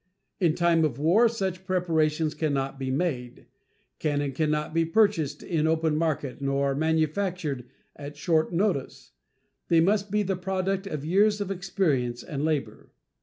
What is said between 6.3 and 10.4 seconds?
nor manufactured at short notice; they must be the